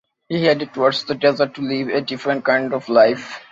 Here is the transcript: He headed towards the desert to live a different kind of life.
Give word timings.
He 0.29 0.43
headed 0.43 0.73
towards 0.73 1.03
the 1.05 1.13
desert 1.13 1.53
to 1.53 1.61
live 1.61 1.89
a 1.89 2.01
different 2.01 2.43
kind 2.43 2.73
of 2.73 2.89
life. 2.89 3.39